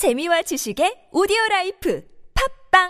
재미와 0.00 0.40
지식의 0.40 1.12
오디오 1.12 1.36
라이프 1.50 2.02
팝빵 2.72 2.88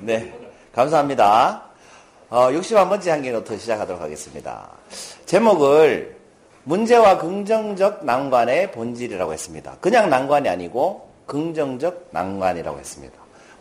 네, 0.00 0.34
감사합니다. 0.72 1.67
어, 2.30 2.50
61번째 2.50 3.08
한계노트 3.08 3.56
시작하도록 3.58 4.02
하겠습니다. 4.02 4.68
제목을 5.24 6.16
문제와 6.64 7.16
긍정적 7.18 8.04
난관의 8.04 8.72
본질이라고 8.72 9.32
했습니다. 9.32 9.76
그냥 9.80 10.10
난관이 10.10 10.46
아니고 10.46 11.08
긍정적 11.24 12.08
난관이라고 12.10 12.78
했습니다. 12.78 13.14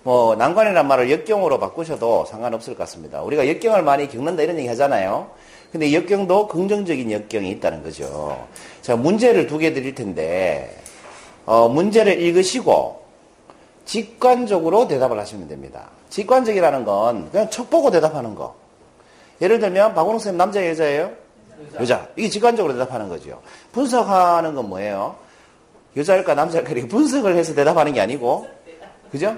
뭐 0.04 0.36
난관이란 0.36 0.86
말을 0.86 1.10
역경으로 1.12 1.60
바꾸셔도 1.60 2.26
상관없을 2.26 2.74
것 2.74 2.80
같습니다. 2.80 3.22
우리가 3.22 3.48
역경을 3.48 3.84
많이 3.84 4.10
겪는다 4.10 4.44
이런 4.44 4.58
얘기 4.58 4.68
하잖아요. 4.68 5.32
근데 5.72 5.94
역경도 5.94 6.48
긍정적인 6.50 7.10
역경이 7.12 7.50
있다는 7.52 7.84
거죠. 7.84 8.48
제가 8.82 8.98
문제를 8.98 9.48
두 9.48 9.60
개 9.60 9.74
드릴 9.74 9.96
텐데 9.96 10.76
어, 11.46 11.70
문제를 11.70 12.22
읽으시고 12.22 13.02
직관적으로 13.86 14.90
대답을 14.90 15.18
하시면 15.18 15.48
됩니다. 15.48 15.88
직관적이라는 16.10 16.86
건 16.86 17.30
그냥 17.32 17.50
척 17.50 17.70
보고 17.70 17.92
대답하는 17.92 18.36
거. 18.36 18.56
예를 19.42 19.60
들면 19.60 19.94
박원웅 19.94 20.20
선생님 20.20 20.38
남자 20.38 20.68
여자예요? 20.68 21.12
여자. 21.68 21.82
여자. 21.82 22.08
이게 22.16 22.30
직관적으로 22.30 22.74
대답하는 22.74 23.10
거죠. 23.10 23.42
분석하는 23.72 24.56
건 24.56 24.70
뭐예요? 24.70 25.16
여자일까 25.96 26.36
남자일까 26.36 26.72
이렇게 26.72 26.88
분석을 26.88 27.36
해서 27.36 27.54
대답하는 27.54 27.94
게 27.94 28.02
아니고 28.02 28.48
그죠? 29.12 29.36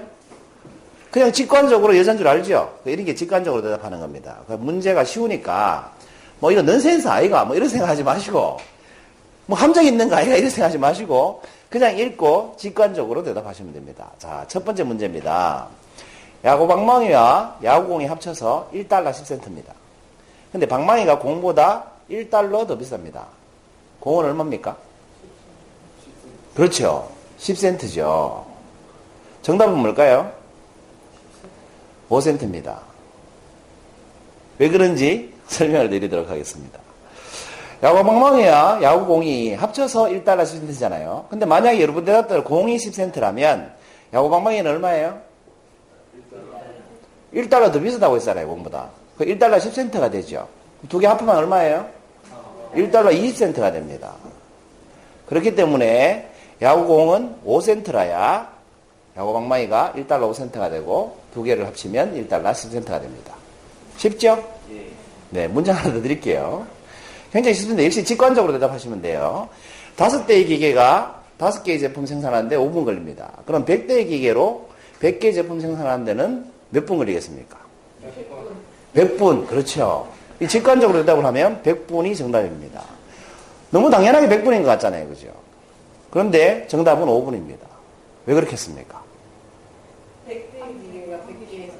그냥 1.10 1.32
직관적으로 1.32 1.96
여자인 1.96 2.18
줄 2.18 2.28
알죠? 2.28 2.78
이런 2.84 3.04
게 3.04 3.14
직관적으로 3.14 3.62
대답하는 3.62 3.98
겁니다. 3.98 4.38
문제가 4.46 5.04
쉬우니까 5.04 5.92
뭐 6.38 6.52
이거 6.52 6.62
넌센스 6.62 7.08
아이가 7.08 7.44
뭐 7.44 7.56
이런 7.56 7.68
생각하지 7.68 8.04
마시고 8.04 8.58
뭐 9.46 9.58
함정 9.58 9.84
있는 9.84 10.08
거 10.08 10.16
아이가 10.16 10.36
이런 10.36 10.50
생각하지 10.50 10.78
마시고 10.78 11.42
그냥 11.68 11.98
읽고 11.98 12.54
직관적으로 12.58 13.22
대답하시면 13.22 13.72
됩니다. 13.72 14.10
자, 14.18 14.44
첫 14.48 14.64
번째 14.64 14.84
문제입니다. 14.84 15.68
야구 16.44 16.66
방망이와 16.66 17.58
야구공이 17.62 18.06
합쳐서 18.06 18.70
1달러 18.72 19.10
10센트입니다. 19.10 19.72
근데 20.52 20.66
방망이가 20.66 21.18
공보다 21.18 21.84
1달러 22.10 22.66
더 22.66 22.78
비쌉니다. 22.78 23.24
공은 24.00 24.24
얼마입니까? 24.24 24.76
그렇죠. 26.54 27.10
10센트죠. 27.38 28.44
정답은 29.42 29.78
뭘까요? 29.78 30.32
5센트입니다. 32.08 32.78
왜 34.58 34.68
그런지 34.68 35.34
설명을 35.46 35.90
드리도록 35.90 36.28
하겠습니다. 36.28 36.78
야구 37.82 38.02
방망이와 38.04 38.82
야구공이 38.82 39.54
합쳐서 39.54 40.06
1달러 40.06 40.42
10센트잖아요. 40.42 41.28
근데 41.28 41.46
만약에 41.46 41.80
여러분 41.80 42.04
대답대로 42.04 42.44
공이 42.44 42.76
10센트라면 42.76 43.72
야구 44.12 44.28
방망이는 44.28 44.70
얼마예요? 44.70 45.29
1달러 47.34 47.72
더 47.72 47.80
비싸다고 47.80 48.16
했잖아요, 48.16 48.46
공보다. 48.48 48.88
그 49.16 49.24
1달러 49.24 49.58
10센트가 49.58 50.10
되죠. 50.10 50.48
두 50.88 50.98
개 50.98 51.06
합하면 51.06 51.36
얼마예요? 51.36 51.86
1달러 52.74 53.12
20센트가 53.12 53.72
됩니다. 53.72 54.12
그렇기 55.26 55.54
때문에 55.54 56.30
야구공은 56.62 57.36
5센트라야 57.46 58.48
야구 59.16 59.32
방망이가 59.32 59.94
1달러 59.96 60.30
5센트가 60.32 60.70
되고 60.70 61.18
두 61.34 61.42
개를 61.42 61.66
합치면 61.66 62.14
1달러 62.14 62.52
10센트가 62.52 63.00
됩니다. 63.00 63.34
쉽죠? 63.96 64.42
네, 65.30 65.46
문제 65.46 65.70
하나 65.70 65.92
더 65.92 66.00
드릴게요. 66.02 66.66
굉장히 67.32 67.54
쉽습니다. 67.54 67.84
역시 67.84 68.04
직관적으로 68.04 68.52
대답하시면 68.54 69.02
돼요. 69.02 69.48
다섯 69.96 70.26
대의 70.26 70.46
기계가 70.46 71.22
다섯 71.38 71.62
개의 71.62 71.78
제품 71.78 72.06
생산하는데 72.06 72.56
5분 72.56 72.84
걸립니다. 72.84 73.32
그럼 73.46 73.64
100대의 73.64 74.08
기계로 74.08 74.68
100개의 75.00 75.34
제품 75.34 75.60
생산하는 75.60 76.04
데는 76.04 76.44
몇 76.70 76.86
분 76.86 76.98
걸리겠습니까? 76.98 77.58
100분. 78.94 79.46
그렇죠. 79.46 80.08
이 80.40 80.48
직관적으로 80.48 81.00
대답을 81.00 81.24
하면 81.24 81.62
100분이 81.62 82.16
정답입니다. 82.16 82.82
너무 83.70 83.90
당연하게 83.90 84.28
100분인 84.28 84.62
것 84.62 84.68
같잖아요. 84.68 85.08
그죠? 85.08 85.28
그런데 86.10 86.66
정답은 86.66 87.06
5분입니다. 87.06 87.58
왜 88.26 88.34
그렇게 88.34 88.52
했습니까? 88.52 89.02
100대 90.28 90.82
기계가 90.82 91.16
100개에서 91.18 91.72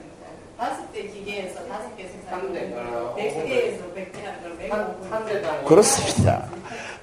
다섯 0.59 0.93
대 0.93 1.03
기계에서 1.03 1.67
다섯 1.67 1.97
개 1.97 2.07
생산하는데 2.07 2.75
100개에서 3.17 3.95
100개 3.97 4.25
하는 4.25 4.43
걸 4.43 4.69
105분 4.69 5.67
그렇습니다. 5.67 6.49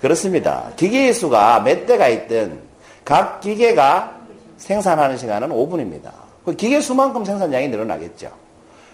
그렇습니다. 0.01 0.71
기계의 0.75 1.13
수가 1.13 1.61
몇 1.61 1.85
대가 1.85 2.07
있든 2.07 2.59
각 3.03 3.41
기계가 3.41 4.15
생산하는 4.57 5.17
시간은 5.17 5.49
5분입니다. 5.49 6.11
그 6.47 6.55
기계 6.55 6.79
수만큼 6.79 7.25
생산량이 7.25 7.67
늘어나겠죠. 7.67 8.31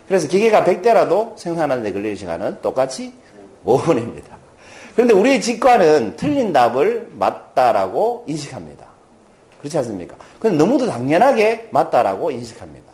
그래서 0.08 0.28
기계가 0.28 0.64
100대라도 0.64 1.38
생산하는 1.38 1.84
데 1.84 1.94
걸리는 1.94 2.16
시간은 2.16 2.62
똑같이 2.64 3.14
5분입니다. 3.64 4.24
그런데 4.96 5.14
우리의 5.14 5.40
직관은 5.40 6.16
틀린 6.16 6.52
답을 6.52 7.09
맞다라고 7.12 8.24
인식합니다. 8.25 8.88
그렇지 9.59 9.78
않습니까? 9.78 10.16
근데 10.40 10.58
너무도 10.58 10.88
당연하게 10.88 11.68
맞다라고 11.69 12.31
인식합니다. 12.31 12.92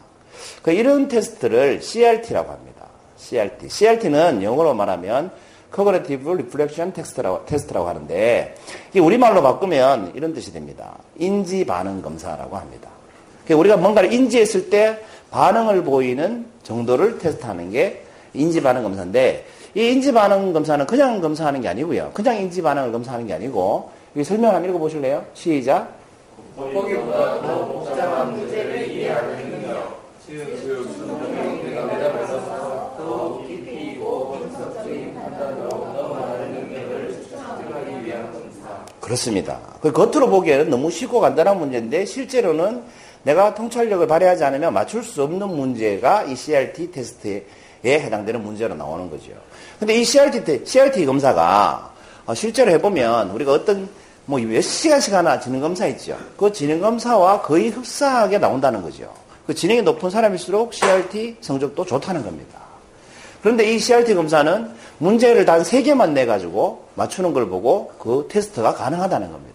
그 0.62 0.74
이런 0.74 1.08
테스트를 1.08 1.82
CRT라고 1.82 2.52
합니다. 2.52 2.88
CRT. 3.16 3.70
CRT는 3.70 4.44
영어로 4.44 4.74
말하면 4.74 5.32
Cognitive 5.74 6.34
Reflection 6.34 6.92
Test라고, 6.92 7.46
테스트라고 7.46 7.88
하는데 7.88 8.56
이게 8.90 9.00
우리말로 9.00 9.42
바꾸면 9.42 10.12
이런 10.16 10.34
뜻이 10.34 10.52
됩니다. 10.52 10.98
인지 11.18 11.66
반응 11.66 12.02
검사라고 12.02 12.58
합니다. 12.58 12.99
그러니까 13.50 13.60
우리가 13.62 13.78
뭔가를 13.78 14.14
인지했을 14.14 14.70
때 14.70 15.00
반응을 15.32 15.84
보이는 15.84 16.46
정도를 16.62 17.18
테스트하는 17.18 17.72
게 17.72 18.04
인지 18.36 18.62
반응 18.62 18.84
검사인데 18.84 19.46
이 19.74 19.88
인지 19.88 20.12
반응 20.12 20.54
검사는 20.54 20.86
그냥 20.86 21.20
검사하는 21.20 21.62
게 21.62 21.68
아니고요. 21.68 22.12
그냥 22.14 22.38
인지 22.38 22.62
반응을 22.62 22.92
검사하는 22.92 23.26
게 23.26 23.34
아니고 23.34 23.90
이 24.16 24.24
설명 24.24 24.54
한번 24.54 24.70
읽어보실래요? 24.70 25.26
시작. 25.34 25.90
보기보다 26.56 27.42
더 27.42 27.66
복잡한 27.66 28.38
문제를 28.38 28.92
이해하는 28.92 29.50
능력, 29.50 30.00
즉 30.28 30.58
수능형들과 30.60 31.90
대답에서 31.90 32.96
더 32.98 33.44
깊이 33.48 33.94
있고 33.94 34.38
분석적인 34.38 35.16
판단으로 35.16 35.70
넘어가는 35.70 36.52
능력을 36.52 37.14
습득하기 37.14 38.06
위한 38.06 38.32
검사. 38.32 38.86
그렇습니다. 39.00 39.60
그 39.82 39.92
겉으로 39.92 40.30
보기에는 40.30 40.70
너무 40.70 40.92
쉽고 40.92 41.20
간단한 41.20 41.58
문제인데 41.58 42.06
실제로는 42.06 42.84
내가 43.24 43.54
통찰력을 43.54 44.06
발휘하지 44.08 44.44
않으면 44.44 44.74
맞출 44.74 45.04
수 45.04 45.24
없는 45.24 45.50
문제가 45.50 46.24
이 46.24 46.36
CRT 46.36 46.92
테스트에 46.92 47.44
해당되는 47.86 48.42
문제로 48.42 48.76
나오는 48.76 49.10
거죠. 49.10 49.32
근데 49.80 49.96
이 49.96 50.04
CRT, 50.04 50.44
테, 50.44 50.66
CRT 50.66 51.06
검사가 51.06 51.94
어, 52.26 52.34
실제로 52.34 52.72
해보면 52.72 53.32
우리가 53.32 53.52
어떤 53.54 53.90
뭐 54.26 54.40
몇 54.40 54.62
시간씩 54.62 55.14
하나 55.14 55.40
지능검사 55.40 55.88
있죠. 55.88 56.16
그 56.38 56.54
지능검사와 56.54 57.42
거의 57.42 57.70
흡사하게 57.70 58.38
나온다는 58.38 58.84
거죠. 58.84 59.12
그 59.48 59.56
지능이 59.56 59.82
높은 59.82 60.12
사람일수록 60.12 60.72
CRT 60.72 61.38
성적도 61.42 61.84
좋다는 61.84 62.24
겁니다. 62.24 62.60
그런데 63.42 63.74
이 63.74 63.80
CRT 63.80 64.14
검사는 64.14 64.70
문제를 65.00 65.46
단 65.46 65.64
3개만 65.64 66.12
내가지고 66.12 66.86
맞추는 66.94 67.34
걸 67.34 67.50
보고 67.50 67.92
그 67.98 68.28
테스트가 68.30 68.76
가능하다는 68.76 69.32
겁니다. 69.32 69.49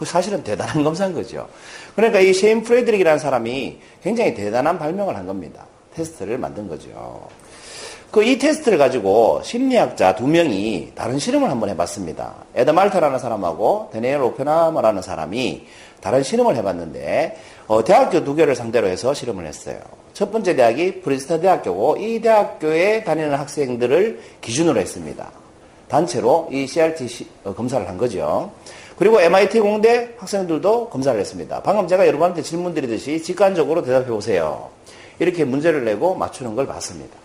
그 0.00 0.06
사실은 0.06 0.42
대단한 0.42 0.82
검사인 0.82 1.12
거죠. 1.12 1.46
그러니까 1.94 2.20
이 2.20 2.32
셰인 2.32 2.62
프레드릭이라는 2.62 3.18
사람이 3.18 3.78
굉장히 4.02 4.34
대단한 4.34 4.78
발명을 4.78 5.14
한 5.14 5.26
겁니다. 5.26 5.66
테스트를 5.94 6.38
만든 6.38 6.66
거죠. 6.68 7.28
그 8.10 8.24
이 8.24 8.38
테스트를 8.38 8.78
가지고 8.78 9.40
심리학자 9.44 10.16
두 10.16 10.26
명이 10.26 10.92
다른 10.94 11.18
실험을 11.18 11.50
한번 11.50 11.68
해봤습니다. 11.68 12.34
애덤 12.56 12.72
알터라는 12.72 13.18
사람하고 13.18 13.90
대니얼 13.92 14.20
오펜하이머라는 14.22 15.02
사람이 15.02 15.66
다른 16.00 16.22
실험을 16.22 16.56
해봤는데 16.56 17.36
어, 17.68 17.84
대학교 17.84 18.24
두 18.24 18.34
개를 18.34 18.56
상대로 18.56 18.88
해서 18.88 19.12
실험을 19.12 19.46
했어요. 19.46 19.78
첫 20.14 20.32
번째 20.32 20.56
대학이 20.56 21.02
프린스턴 21.02 21.40
대학교고 21.40 21.98
이 21.98 22.20
대학교에 22.20 23.04
다니는 23.04 23.34
학생들을 23.34 24.20
기준으로 24.40 24.80
했습니다. 24.80 25.30
단체로 25.88 26.48
이 26.50 26.66
CRT 26.66 27.06
시, 27.06 27.28
어, 27.44 27.54
검사를 27.54 27.86
한 27.86 27.98
거죠. 27.98 28.50
그리고 29.00 29.18
MIT 29.18 29.60
공대 29.60 30.10
학생들도 30.18 30.90
검사를 30.90 31.18
했습니다. 31.18 31.62
방금 31.62 31.88
제가 31.88 32.06
여러분한테 32.06 32.42
질문 32.42 32.74
드리듯이 32.74 33.22
직관적으로 33.22 33.82
대답해 33.82 34.04
보세요. 34.08 34.68
이렇게 35.18 35.44
문제를 35.46 35.86
내고 35.86 36.14
맞추는 36.14 36.54
걸 36.54 36.66
봤습니다. 36.66 37.16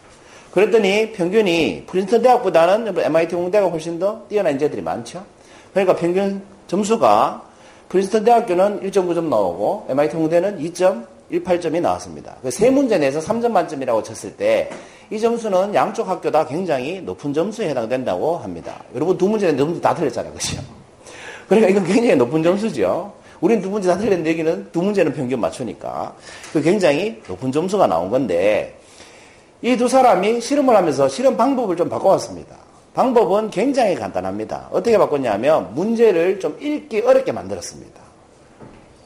그랬더니 0.51 1.11
평균이 1.11 1.83
프린스턴 1.85 2.21
대학보다는 2.21 2.97
MIT 2.97 3.35
공대가 3.35 3.67
훨씬 3.67 3.99
더 3.99 4.21
뛰어난 4.29 4.53
인재들이 4.53 4.81
많죠. 4.81 5.25
그러니까 5.73 5.97
평균 5.97 6.41
점수가 6.67 7.43
프린스턴 7.89 8.23
대학교는 8.23 8.79
1.9점 8.79 9.25
나오고 9.25 9.87
MIT 9.89 10.15
공대는 10.15 10.59
2.18점이 10.59 11.81
나왔습니다. 11.81 12.37
그세 12.41 12.69
문제 12.69 12.97
내서 12.97 13.19
3점 13.19 13.51
만점이라고 13.51 14.01
쳤을 14.01 14.37
때 14.37 14.69
이 15.11 15.19
점수는 15.19 15.75
양쪽 15.75 16.07
학교 16.07 16.31
다 16.31 16.45
굉장히 16.47 16.99
높은 17.01 17.31
점수에 17.33 17.69
해당된다고 17.69 18.37
합니다. 18.37 18.83
여러분 18.95 19.17
두 19.17 19.27
문제 19.27 19.51
내는데 19.51 19.79
다 19.79 19.93
틀렸잖아요. 19.93 20.33
그죠? 20.33 20.61
그러니까 21.47 21.69
이건 21.69 21.83
굉장히 21.85 22.15
높은 22.15 22.41
점수죠. 22.43 23.13
우린 23.41 23.61
두 23.61 23.69
문제 23.69 23.87
다 23.89 23.97
틀렸는데 23.97 24.31
여기는 24.31 24.69
두 24.71 24.81
문제는 24.81 25.13
평균 25.13 25.39
맞추니까 25.39 26.15
그 26.53 26.61
굉장히 26.61 27.21
높은 27.27 27.51
점수가 27.51 27.85
나온 27.87 28.09
건데 28.09 28.79
이 29.61 29.75
두 29.77 29.87
사람이 29.87 30.41
실험을 30.41 30.75
하면서 30.75 31.07
실험 31.09 31.35
방법을 31.37 31.75
좀 31.75 31.89
바꿔왔습니다. 31.89 32.55
방법은 32.93 33.49
굉장히 33.49 33.95
간단합니다. 33.95 34.69
어떻게 34.71 34.97
바꿨냐면 34.97 35.73
문제를 35.75 36.39
좀 36.39 36.57
읽기 36.61 37.01
어렵게 37.01 37.31
만들었습니다. 37.31 38.01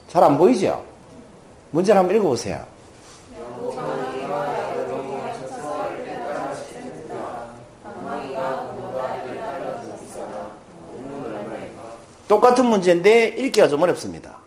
잘 0.08 0.24
안 0.24 0.38
보이죠? 0.38 0.84
문제를 1.72 2.00
한번 2.00 2.16
읽어보세요. 2.18 2.64
똑같은 12.30 12.68
문제인데 12.68 13.30
읽기가 13.38 13.68
좀 13.68 13.82
어렵습니다. 13.82 14.38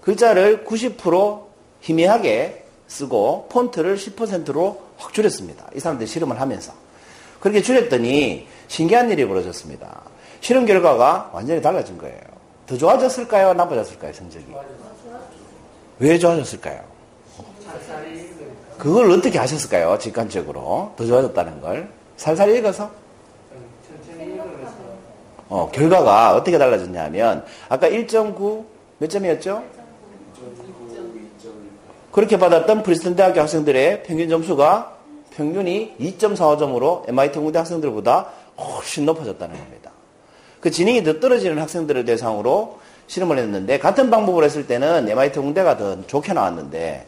글자를 0.00 0.64
90% 0.64 1.42
희미하게 1.80 2.64
쓰고 2.86 3.48
폰트를 3.50 3.96
10%로 3.96 4.80
확 4.96 5.12
줄였습니다. 5.12 5.66
이 5.74 5.80
사람들 5.80 6.06
실험을 6.06 6.40
하면서. 6.40 6.72
그렇게 7.40 7.60
줄였더니 7.60 8.46
신기한 8.68 9.10
일이 9.10 9.26
벌어졌습니다. 9.26 10.02
실험 10.40 10.64
결과가 10.66 11.30
완전히 11.34 11.60
달라진 11.60 11.98
거예요. 11.98 12.20
더 12.66 12.76
좋아졌을까요? 12.76 13.54
나빠졌을까요? 13.54 14.12
성적이? 14.12 14.46
왜 15.98 16.16
좋아졌을까요? 16.16 16.80
그걸 18.78 19.10
어떻게 19.10 19.36
하셨을까요? 19.36 19.98
직관적으로. 19.98 20.92
더 20.96 21.04
좋아졌다는 21.04 21.60
걸. 21.60 21.90
살살 22.16 22.54
읽어서? 22.54 23.07
어, 25.48 25.70
결과가 25.72 26.34
어떻게 26.34 26.58
달라졌냐면, 26.58 27.44
아까 27.68 27.88
1.9, 27.88 28.64
몇 28.98 29.08
점이었죠? 29.08 29.62
그렇게 32.12 32.38
받았던 32.38 32.82
프린스턴 32.82 33.14
대학교 33.16 33.40
학생들의 33.40 34.02
평균 34.02 34.28
점수가 34.28 34.96
평균이 35.30 35.94
2.45점으로 36.00 37.08
MIT 37.08 37.38
공대 37.38 37.58
학생들보다 37.58 38.26
훨씬 38.58 39.06
높아졌다는 39.06 39.56
겁니다. 39.56 39.92
그 40.60 40.70
지능이 40.70 41.04
더 41.04 41.20
떨어지는 41.20 41.58
학생들을 41.58 42.04
대상으로 42.04 42.80
실험을 43.06 43.38
했는데 43.38 43.78
같은 43.78 44.10
방법을 44.10 44.42
했을 44.42 44.66
때는 44.66 45.08
MIT 45.08 45.38
공대가 45.38 45.76
더 45.76 46.04
좋게 46.06 46.32
나왔는데 46.32 47.06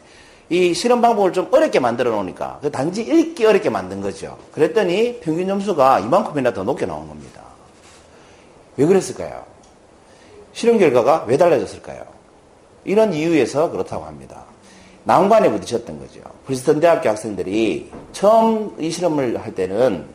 이 0.49 0.73
실험 0.73 1.01
방법을 1.01 1.33
좀 1.33 1.47
어렵게 1.51 1.79
만들어 1.79 2.11
놓으니까 2.11 2.59
그 2.61 2.71
단지 2.71 3.01
읽기 3.01 3.45
어렵게 3.45 3.69
만든 3.69 4.01
거죠. 4.01 4.37
그랬더니 4.53 5.19
평균 5.19 5.47
점수가 5.47 5.99
이만큼이나 5.99 6.53
더 6.53 6.63
높게 6.63 6.85
나온 6.85 7.07
겁니다. 7.07 7.50
왜 8.81 8.87
그랬을까요? 8.87 9.43
실험 10.53 10.79
결과가 10.79 11.25
왜 11.27 11.37
달라졌을까요? 11.37 12.03
이런 12.83 13.13
이유에서 13.13 13.69
그렇다고 13.69 14.05
합니다. 14.05 14.43
난관에 15.03 15.51
부딪혔던 15.51 15.99
거죠. 15.99 16.21
프린스턴 16.45 16.79
대학교 16.79 17.09
학생들이 17.09 17.91
처음 18.11 18.75
이 18.79 18.89
실험을 18.89 19.37
할 19.39 19.53
때는 19.53 20.05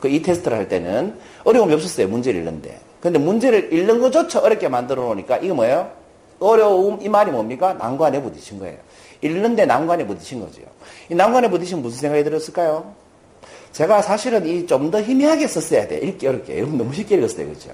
그 0.00 0.08
이 0.08 0.22
테스트를 0.22 0.56
할 0.56 0.68
때는 0.68 1.16
어려움이 1.44 1.72
없었어요. 1.74 2.08
문제를 2.08 2.40
읽는데. 2.40 2.78
근데 3.00 3.18
문제를 3.18 3.72
읽는 3.72 4.00
것조차 4.00 4.40
어렵게 4.40 4.68
만들어 4.68 5.02
놓으니까 5.04 5.38
이거 5.38 5.54
뭐예요? 5.54 5.90
어려움 6.40 7.00
이 7.00 7.08
말이 7.08 7.30
뭡니까? 7.30 7.74
난관에 7.74 8.20
부딪힌 8.22 8.58
거예요. 8.58 8.76
읽는데 9.22 9.66
난관에 9.66 10.04
부딪힌 10.06 10.40
거죠. 10.40 10.62
이 11.08 11.14
난관에 11.14 11.48
부딪히면 11.48 11.82
무슨 11.82 11.98
생각이 12.00 12.24
들었을까요? 12.24 12.92
제가 13.72 14.02
사실은 14.02 14.46
이 14.46 14.66
좀 14.66 14.90
더 14.90 15.00
희미하게 15.00 15.46
썼어야 15.46 15.86
돼. 15.88 15.98
읽기 15.98 16.26
어렵게. 16.26 16.56
여러분 16.58 16.76
너무 16.78 16.92
쉽게 16.92 17.16
읽었어요. 17.16 17.48
그죠? 17.48 17.70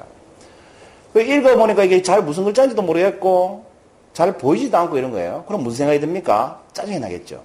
그 1.12 1.20
읽어보니까 1.20 1.84
이게 1.84 2.02
잘 2.02 2.22
무슨 2.22 2.44
글자인지도 2.44 2.82
모르겠고 2.82 3.64
잘 4.12 4.36
보이지도 4.36 4.76
않고 4.76 4.98
이런 4.98 5.10
거예요. 5.10 5.44
그럼 5.46 5.62
무슨 5.62 5.78
생각이 5.78 6.00
듭니까? 6.00 6.60
짜증이 6.72 6.98
나겠죠. 6.98 7.42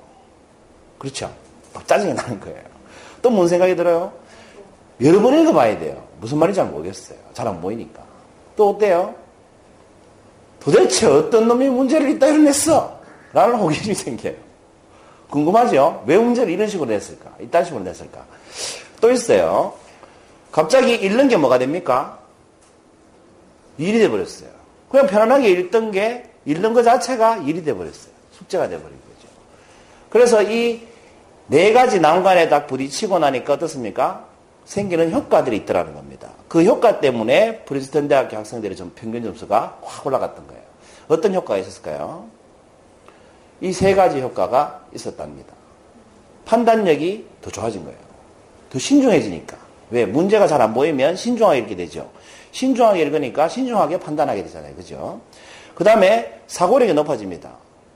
그렇죠? 0.98 1.32
막 1.74 1.88
짜증이 1.88 2.14
나는 2.14 2.40
거예요. 2.40 2.62
또 3.22 3.30
무슨 3.30 3.50
생각이 3.50 3.76
들어요? 3.76 4.12
여러 5.02 5.22
번 5.22 5.40
읽어봐야 5.40 5.78
돼요. 5.80 6.02
무슨 6.20 6.38
말인지 6.40 6.58
잘 6.58 6.68
모르겠어요. 6.68 7.18
잘 7.34 7.48
안 7.48 7.62
보이니까. 7.62 8.02
또 8.56 8.70
어때요? 8.72 9.14
도대체 10.60 11.06
어떤 11.06 11.48
놈이 11.48 11.70
문제를 11.70 12.10
이따 12.10 12.28
이뤄냈어? 12.28 13.00
라는 13.34 13.56
호기심이 13.56 13.94
생겨요. 13.94 14.34
궁금하죠? 15.30 16.04
왜 16.08 16.18
문제를 16.18 16.52
이런 16.52 16.68
식으로 16.68 16.90
냈을까? 16.90 17.32
이딴 17.42 17.66
식으로 17.66 17.84
냈을까? 17.84 18.26
또 19.00 19.12
있어요. 19.12 19.74
갑자기 20.52 20.96
읽는 20.96 21.28
게 21.28 21.38
뭐가 21.38 21.60
됩니까? 21.60 22.18
일이 23.78 24.00
돼버렸어요. 24.00 24.50
그냥 24.90 25.08
편안하게 25.08 25.50
읽던 25.50 25.92
게 25.92 26.24
읽는 26.46 26.74
것 26.74 26.84
자체가 26.84 27.38
일이 27.38 27.64
돼버렸어요. 27.64 28.14
숙제가 28.32 28.70
돼버린 28.70 28.98
거죠. 28.98 29.28
그래서 30.10 30.42
이 30.44 30.88
네 31.50 31.72
가지 31.72 32.02
난관에 32.02 32.50
딱 32.50 32.68
부딪히고 32.68 33.20
나니까 33.20 33.54
어떻습니까? 33.54 34.26
생기는 34.66 35.14
효과들이 35.14 35.56
있더라는 35.58 35.94
겁니다. 35.94 36.30
그 36.50 36.64
효과 36.66 37.00
때문에 37.00 37.60
프린스턴 37.64 38.10
대학교 38.10 38.36
학생들의 38.36 38.76
좀 38.76 38.92
평균 38.96 39.24
점수가 39.24 39.80
확 39.82 40.06
올라갔던 40.06 40.46
거예요. 40.46 40.62
어떤 41.08 41.34
효과가 41.34 41.58
있었을까요? 41.60 42.26
이 43.62 43.72
세 43.72 43.96
가지 43.96 44.20
효과가 44.22 44.88
있었답니다. 44.94 45.54
판단력이 46.46 47.26
더 47.42 47.50
좋아진 47.50 47.86
거예요. 47.86 47.98
더 48.70 48.78
신중해지니까. 48.78 49.56
왜? 49.92 50.06
문제가 50.06 50.48
잘 50.48 50.62
안 50.62 50.74
보이면 50.74 51.16
신중하게 51.16 51.60
읽게 51.60 51.76
되죠. 51.78 52.12
신중하게 52.58 53.02
읽으니까 53.04 53.48
신중하게 53.48 54.00
판단하게 54.00 54.42
되잖아요. 54.46 54.74
그죠? 54.74 55.22
그 55.76 55.84
다음에 55.84 56.42
사고력이 56.48 56.92
높아집니다. 56.96 57.52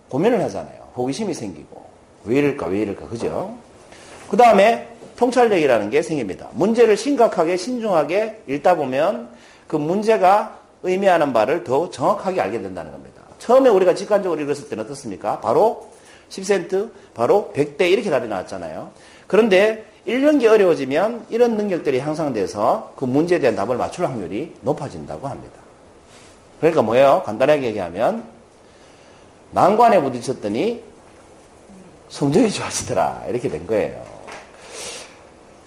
고민을 0.09 0.39
하잖아요. 0.43 0.89
호기심이 0.95 1.33
생기고. 1.33 1.83
왜 2.25 2.37
이럴까, 2.37 2.67
왜 2.67 2.81
이럴까. 2.81 3.07
그죠? 3.07 3.55
그 4.29 4.37
다음에 4.37 4.87
통찰력이라는 5.15 5.89
게 5.89 6.03
생깁니다. 6.03 6.49
문제를 6.51 6.95
심각하게, 6.95 7.57
신중하게 7.57 8.43
읽다 8.47 8.75
보면 8.75 9.29
그 9.67 9.77
문제가 9.77 10.59
의미하는 10.83 11.33
바를 11.33 11.63
더 11.63 11.89
정확하게 11.89 12.39
알게 12.41 12.62
된다는 12.62 12.91
겁니다. 12.91 13.24
처음에 13.39 13.67
우리가 13.67 13.95
직관적으로 13.95 14.39
읽었을 14.41 14.69
때는 14.69 14.83
어떻습니까? 14.83 15.39
바로 15.39 15.89
10센트, 16.29 16.91
바로 17.15 17.51
100대 17.55 17.89
이렇게 17.89 18.12
답이 18.12 18.27
나왔잖아요. 18.27 18.91
그런데 19.25 19.86
읽는 20.05 20.39
게 20.39 20.48
어려워지면 20.48 21.27
이런 21.29 21.58
능력들이 21.58 22.00
향상돼서 22.00 22.93
그 22.96 23.05
문제에 23.05 23.39
대한 23.39 23.55
답을 23.55 23.77
맞출 23.77 24.05
확률이 24.05 24.55
높아진다고 24.62 25.27
합니다. 25.27 25.60
그러니까 26.60 26.81
뭐예요? 26.81 27.24
간단하게 27.25 27.67
얘기하면 27.67 28.24
난관에 29.51 30.01
부딪혔더니 30.01 30.84
성적이 32.10 32.51
좋아지더라 32.51 33.25
이렇게 33.29 33.50
된 33.50 33.65
거예요. 33.67 34.03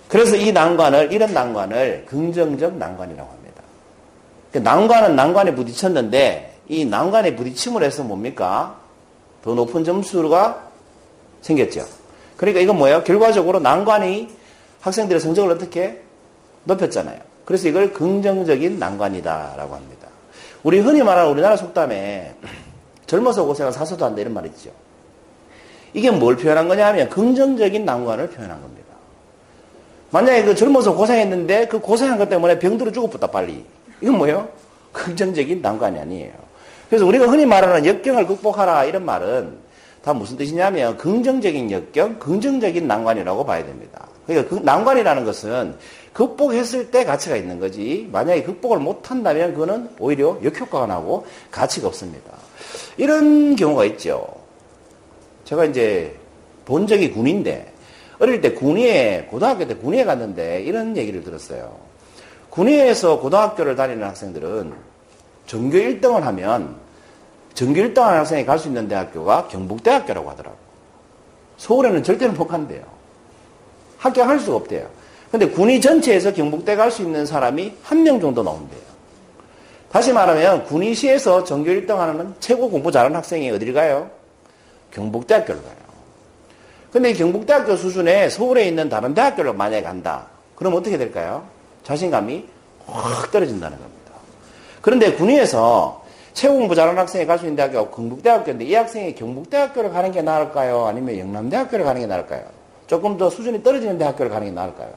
그래서 0.09 0.37
이 0.37 0.53
난관을 0.53 1.13
이런 1.13 1.33
난관을 1.33 2.05
긍정적 2.07 2.77
난관이라고 2.77 3.31
합니다. 3.31 3.63
그 4.53 4.59
난관은 4.59 5.17
난관에 5.17 5.55
부딪혔는데 5.55 6.59
이 6.69 6.85
난관에 6.85 7.37
부딪힘을 7.37 7.83
해서 7.83 8.03
뭡니까? 8.03 8.79
더 9.43 9.55
높은 9.55 9.85
점수가 9.85 10.69
생겼죠. 11.43 11.85
그러니까 12.37 12.61
이건 12.61 12.79
뭐예요? 12.79 13.05
결과적으로 13.05 13.61
난관이 13.61 14.29
학생들의 14.81 15.21
성적을 15.21 15.53
어떻게 15.53 16.03
높였잖아요. 16.65 17.19
그래서 17.45 17.69
이걸 17.69 17.93
긍정적인 17.93 18.79
난관이다라고 18.79 19.75
합니다. 19.75 20.09
우리 20.63 20.79
흔히 20.79 21.03
말하는 21.03 21.31
우리나라 21.31 21.57
속담에 21.57 22.35
젊어서 23.07 23.45
고생은 23.45 23.73
사서도 23.73 24.05
한다 24.05 24.21
이런 24.21 24.33
말이 24.33 24.49
있죠. 24.49 24.71
이게 25.93 26.11
뭘 26.11 26.37
표현한 26.37 26.69
거냐 26.69 26.87
하면 26.89 27.09
긍정적인 27.09 27.85
난관을 27.85 28.31
표현한 28.31 28.61
겁니다. 28.61 28.85
만약에 30.11 30.45
그 30.45 30.55
젊어서 30.55 30.95
고생했는데 30.95 31.69
그 31.69 31.81
고생한 31.81 32.19
것 32.19 32.29
때문에 32.29 32.59
병들어 32.59 32.93
죽었다 32.93 33.27
빨리. 33.29 33.65
이건 34.01 34.19
뭐예요? 34.19 34.49
긍정적인 34.93 35.61
난관이 35.61 35.99
아니에요. 35.99 36.33
그래서 36.89 37.07
우리가 37.07 37.27
흔히 37.27 37.47
말하는 37.47 37.87
역경을 37.87 38.27
극복하라 38.27 38.85
이런 38.85 39.05
말은 39.05 39.64
다 40.05 40.13
무슨 40.13 40.37
뜻이냐면 40.37 40.99
긍정적인 40.99 41.71
역경, 41.71 42.19
긍정적인 42.19 42.87
난관이라고 42.87 43.47
봐야 43.47 43.65
됩니다. 43.65 44.07
그러니까 44.27 44.55
그 44.55 44.63
난관이라는 44.63 45.25
것은 45.25 45.77
극복했을 46.13 46.91
때 46.91 47.05
가치가 47.05 47.37
있는 47.37 47.59
거지 47.59 48.07
만약에 48.13 48.43
극복을 48.43 48.79
못한다면 48.79 49.55
그거는 49.55 49.89
오히려 49.99 50.39
역효과가 50.45 50.87
나고 50.87 51.27
가치가 51.51 51.89
없습니다. 51.89 52.33
이런 52.99 53.57
경우가 53.57 53.87
있죠. 53.87 54.27
제가 55.45 55.65
이제 55.65 56.15
본 56.67 56.87
적이 56.87 57.11
군인데 57.11 57.73
어릴 58.19 58.41
때 58.41 58.53
군위에, 58.53 59.27
고등학교 59.31 59.67
때 59.67 59.75
군위에 59.75 60.05
갔는데 60.05 60.63
이런 60.63 60.97
얘기를 60.97 61.25
들었어요. 61.25 61.77
군위에서 62.51 63.19
고등학교를 63.21 63.75
다니는 63.75 64.07
학생들은 64.07 64.73
전교 65.47 65.77
1등을 65.77 66.21
하면 66.21 66.84
전교 67.55 67.81
1등 67.81 68.01
하는 68.01 68.19
학생이 68.21 68.45
갈 68.45 68.59
수 68.59 68.69
있는 68.69 68.89
대학교가 68.89 69.49
경북대학교라고 69.49 70.31
하더라고요. 70.31 70.59
서울에는 71.57 72.03
절대로 72.03 72.33
못 72.33 72.47
간대요. 72.47 72.83
합격할 73.99 74.41
수가 74.41 74.57
없대요. 74.57 74.89
근데 75.31 75.49
군위 75.49 75.81
전체에서 75.81 76.33
경북대 76.33 76.77
갈 76.77 76.91
수 76.91 77.03
있는 77.03 77.27
사람이 77.27 77.75
한 77.83 78.03
명 78.03 78.21
정도 78.21 78.43
나온대요. 78.43 78.81
다시 79.91 80.13
말하면 80.13 80.65
군위시에서 80.65 81.45
전교 81.45 81.71
1등 81.71 81.97
하는 81.97 82.35
최고 82.41 82.69
공부 82.69 82.91
잘하는 82.91 83.17
학생이 83.17 83.51
어디를 83.53 83.73
가요? 83.73 84.11
경북대학교를 84.93 85.63
가요. 85.63 85.75
근데 86.93 87.13
경북대학교 87.13 87.77
수준에 87.77 88.29
서울에 88.29 88.67
있는 88.67 88.89
다른 88.89 89.15
대학교를 89.15 89.53
만약에 89.55 89.83
간다. 89.83 90.27
그럼 90.57 90.75
어떻게 90.75 90.97
될까요? 90.99 91.47
자신감이 91.85 92.45
확 92.87 93.31
떨어진다는 93.31 93.79
겁니다. 93.79 94.13
그런데 94.81 95.13
군위에서 95.15 96.04
최고 96.35 96.59
공부 96.59 96.75
잘하는 96.75 96.99
학생이 96.99 97.27
갈 97.27 97.39
수 97.39 97.45
있는 97.47 97.57
대학교가 97.57 97.91
경북대학교인데 97.95 98.65
이 98.65 98.75
학생이 98.75 99.15
경북대학교를 99.15 99.91
가는 99.91 100.11
게 100.11 100.21
나을까요? 100.21 100.85
아니면 100.87 101.19
영남대학교를 101.19 101.85
가는 101.85 102.01
게 102.01 102.07
나을까요? 102.07 102.43
조금 102.87 103.17
더 103.17 103.31
수준이 103.31 103.63
떨어지는 103.63 103.99
대학교를 103.99 104.31
가는 104.31 104.47
게 104.47 104.53
나을까요? 104.53 104.91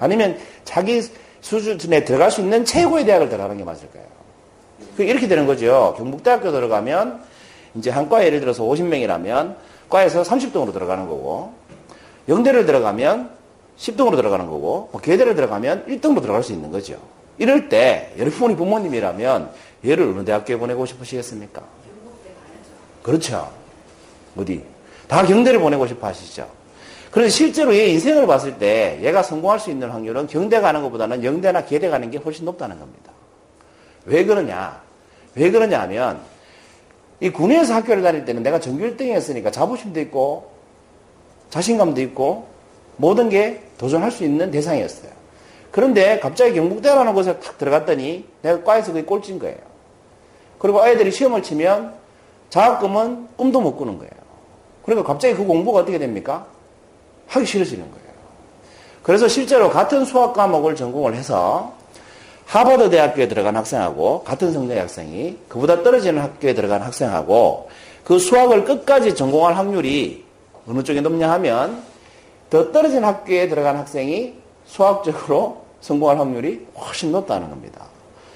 아니면 0.00 0.36
자기 0.64 1.00
수준에 1.40 2.04
들어갈 2.04 2.30
수 2.30 2.40
있는 2.40 2.64
최고의 2.64 3.04
대학을 3.04 3.28
들어가는 3.28 3.56
게 3.56 3.64
맞을까요? 3.64 4.04
그 4.96 5.04
이렇게 5.04 5.28
되는 5.28 5.46
거죠. 5.46 5.94
경북대학교 5.96 6.50
들어가면 6.50 7.22
이제 7.76 7.90
한 7.90 8.08
과에 8.08 8.26
예를 8.26 8.40
들어서 8.40 8.64
50명이라면 8.64 9.54
과에서 9.88 10.22
30등으로 10.22 10.72
들어가는 10.72 11.06
거고 11.08 11.52
영대를 12.28 12.66
들어가면 12.66 13.30
10등으로 13.78 14.16
들어가는 14.16 14.46
거고 14.46 14.88
뭐 14.92 15.00
계대를 15.00 15.34
들어가면 15.34 15.86
1등으로 15.86 16.20
들어갈 16.20 16.42
수 16.42 16.52
있는 16.52 16.70
거죠. 16.70 16.96
이럴 17.38 17.68
때 17.68 18.12
여러분이 18.18 18.56
부모님이라면 18.56 19.50
얘를 19.84 20.04
어느 20.04 20.24
대학교에 20.24 20.56
보내고 20.56 20.86
싶으시겠습니까? 20.86 21.62
그렇죠. 23.02 23.50
어디? 24.36 24.64
다 25.08 25.26
경대를 25.26 25.60
보내고 25.60 25.86
싶어 25.86 26.06
하시죠. 26.06 26.48
그런데 27.10 27.28
실제로 27.28 27.74
얘 27.74 27.88
인생을 27.88 28.26
봤을 28.26 28.58
때 28.58 28.98
얘가 29.02 29.22
성공할 29.22 29.60
수 29.60 29.70
있는 29.70 29.90
확률은 29.90 30.26
경대 30.28 30.60
가는 30.60 30.82
것보다는 30.82 31.22
영대나 31.22 31.66
계대 31.66 31.90
가는 31.90 32.10
게 32.10 32.16
훨씬 32.16 32.44
높다는 32.46 32.78
겁니다. 32.78 33.12
왜 34.06 34.24
그러냐? 34.24 34.80
왜 35.34 35.50
그러냐 35.50 35.80
하면 35.82 36.20
이 37.20 37.30
군에서 37.30 37.74
학교를 37.74 38.02
다닐 38.02 38.24
때는 38.24 38.42
내가 38.42 38.58
전교 38.58 38.84
1등이었으니까 38.84 39.52
자부심도 39.52 40.00
있고 40.00 40.52
자신감도 41.50 42.00
있고 42.00 42.48
모든 42.96 43.28
게 43.28 43.62
도전할 43.78 44.10
수 44.10 44.24
있는 44.24 44.50
대상이었어요. 44.50 45.12
그런데 45.70 46.18
갑자기 46.18 46.54
경북대라는 46.54 47.14
곳에 47.14 47.38
탁 47.40 47.58
들어갔더니 47.58 48.26
내가 48.42 48.62
과에서 48.64 48.92
그게 48.92 49.04
꼴찌인 49.04 49.38
거예요. 49.38 49.71
그리고 50.62 50.80
아이들이 50.80 51.10
시험을 51.10 51.42
치면 51.42 51.92
장학금은 52.50 53.28
꿈도 53.36 53.60
못 53.60 53.76
꾸는 53.76 53.98
거예요. 53.98 54.12
그러니까 54.84 55.06
갑자기 55.06 55.34
그 55.34 55.44
공부가 55.44 55.80
어떻게 55.80 55.98
됩니까? 55.98 56.46
하기 57.26 57.44
싫어지는 57.44 57.82
거예요. 57.82 58.02
그래서 59.02 59.26
실제로 59.26 59.70
같은 59.70 60.04
수학 60.04 60.32
과목을 60.34 60.76
전공을 60.76 61.16
해서 61.16 61.72
하버드 62.46 62.90
대학교에 62.90 63.26
들어간 63.26 63.56
학생하고 63.56 64.22
같은 64.22 64.52
성적의 64.52 64.80
학생이 64.82 65.38
그보다 65.48 65.82
떨어지는 65.82 66.22
학교에 66.22 66.54
들어간 66.54 66.82
학생하고 66.82 67.68
그 68.04 68.20
수학을 68.20 68.64
끝까지 68.64 69.16
전공할 69.16 69.56
확률이 69.56 70.24
어느 70.68 70.84
쪽에 70.84 71.00
높냐 71.00 71.28
하면 71.32 71.82
더 72.50 72.70
떨어진 72.70 73.02
학교에 73.02 73.48
들어간 73.48 73.76
학생이 73.78 74.34
수학적으로 74.66 75.62
성공할 75.80 76.20
확률이 76.20 76.64
훨씬 76.76 77.10
높다는 77.10 77.50
겁니다. 77.50 77.91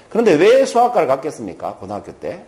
그런데 0.09 0.33
왜 0.33 0.65
수학과를 0.65 1.07
갔겠습니까? 1.07 1.75
고등학교 1.75 2.11
때. 2.13 2.43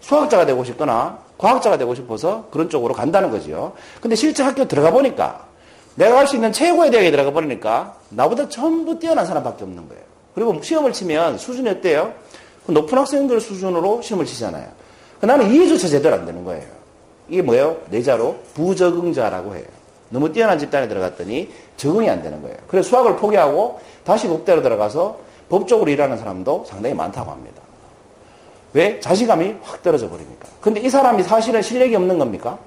수학자가 0.00 0.46
되고 0.46 0.64
싶거나 0.64 1.18
과학자가 1.38 1.78
되고 1.78 1.94
싶어서 1.94 2.46
그런 2.50 2.68
쪽으로 2.68 2.94
간다는 2.94 3.30
거죠. 3.30 3.72
근데 4.00 4.16
실제 4.16 4.42
학교 4.42 4.66
들어가 4.66 4.90
보니까 4.90 5.46
내가 5.94 6.16
갈수 6.16 6.36
있는 6.36 6.52
최고의 6.52 6.90
대학에 6.90 7.10
들어가 7.10 7.32
버리니까 7.32 7.96
나보다 8.10 8.48
전부 8.48 8.98
뛰어난 8.98 9.26
사람밖에 9.26 9.64
없는 9.64 9.88
거예요. 9.88 10.02
그리고 10.34 10.60
시험을 10.62 10.92
치면 10.92 11.38
수준이 11.38 11.68
어때요? 11.68 12.14
그 12.66 12.72
높은 12.72 12.96
학생들 12.98 13.40
수준으로 13.40 14.00
시험을 14.02 14.26
치잖아요. 14.26 14.66
그 15.20 15.26
나는 15.26 15.50
이해조차 15.50 15.88
제대로 15.88 16.14
안 16.16 16.24
되는 16.24 16.44
거예요. 16.44 16.64
이게 17.28 17.42
뭐예요? 17.42 17.78
내자로 17.90 18.36
부적응자라고 18.54 19.54
해요. 19.54 19.64
너무 20.08 20.32
뛰어난 20.32 20.58
집단에 20.58 20.88
들어갔더니 20.88 21.50
적응이 21.76 22.08
안 22.10 22.22
되는 22.22 22.42
거예요. 22.42 22.56
그래서 22.66 22.88
수학을 22.88 23.16
포기하고 23.16 23.80
다시 24.04 24.28
법대로 24.28 24.62
들어가서 24.62 25.18
법적으로 25.50 25.90
일하는 25.90 26.16
사람도 26.16 26.64
상당히 26.66 26.94
많다고 26.94 27.30
합니다. 27.30 27.60
왜? 28.72 29.00
자신감이 29.00 29.56
확 29.62 29.82
떨어져 29.82 30.08
버리니까. 30.08 30.48
근데 30.60 30.80
이 30.80 30.88
사람이 30.88 31.22
사실은 31.24 31.60
실력이 31.60 31.94
없는 31.96 32.18
겁니까? 32.18 32.58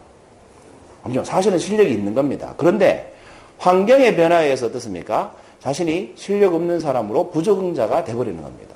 아니요. 1.04 1.24
사실은 1.24 1.58
실력이 1.58 1.92
있는 1.92 2.14
겁니다. 2.14 2.54
그런데 2.58 3.16
환경의 3.58 4.16
변화에 4.16 4.46
의해서 4.46 4.68
어떻습니까? 4.68 5.34
자신이 5.62 6.14
실력 6.16 6.54
없는 6.54 6.82
사람으로 6.82 7.32
부적응자가 7.32 8.04
돼버리는 8.04 8.42
겁니다. 8.42 8.76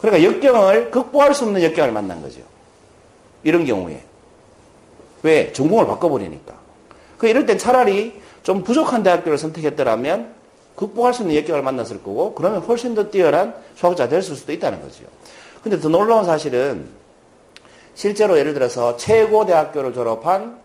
그러니까 0.00 0.30
역경을 0.30 0.90
극복할 0.90 1.34
수 1.34 1.44
없는 1.44 1.62
역경을 1.62 1.92
만난 1.92 2.20
거죠. 2.20 2.40
이런 3.42 3.64
경우에. 3.64 4.02
왜? 5.22 5.52
전공을 5.52 5.86
바꿔버리니까. 5.86 6.54
그 7.16 7.28
이럴 7.28 7.46
땐 7.46 7.56
차라리 7.56 8.20
좀 8.42 8.62
부족한 8.62 9.02
대학교를 9.02 9.38
선택했더라면 9.38 10.35
극복할 10.76 11.14
수 11.14 11.22
있는 11.22 11.36
역경을 11.36 11.62
만났을 11.62 12.02
거고 12.02 12.34
그러면 12.34 12.60
훨씬 12.60 12.94
더 12.94 13.10
뛰어난 13.10 13.54
수학자 13.74 14.08
될 14.08 14.22
수도 14.22 14.52
있다는 14.52 14.80
거죠. 14.82 15.04
근데 15.62 15.80
더 15.80 15.88
놀라운 15.88 16.24
사실은 16.24 16.86
실제로 17.94 18.38
예를 18.38 18.54
들어서 18.54 18.96
최고 18.96 19.46
대학교를 19.46 19.94
졸업한 19.94 20.58